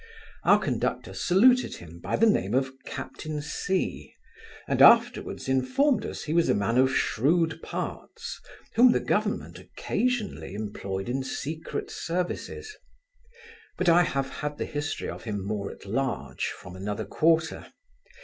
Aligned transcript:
Our 0.43 0.57
conductor 0.57 1.13
saluted 1.13 1.75
him, 1.75 1.99
by 1.99 2.15
the 2.15 2.25
name 2.25 2.55
of 2.55 2.73
captain 2.85 3.39
C, 3.39 4.15
and 4.67 4.81
afterwards 4.81 5.47
informed 5.47 6.07
us 6.07 6.23
he 6.23 6.33
was 6.33 6.49
a 6.49 6.55
man 6.55 6.79
of 6.79 6.91
shrewd 6.91 7.61
parts, 7.61 8.41
whom 8.73 8.93
the 8.93 8.99
government 8.99 9.59
occasionally 9.59 10.55
employed 10.55 11.07
in 11.07 11.21
secret 11.23 11.91
services. 11.91 12.75
But 13.77 13.89
I 13.89 14.01
have 14.01 14.29
had 14.31 14.57
the 14.57 14.65
history 14.65 15.07
of 15.07 15.25
him 15.25 15.45
more 15.45 15.69
at 15.69 15.85
large, 15.85 16.45
from 16.45 16.75
another 16.75 17.05
quarter. 17.05 17.71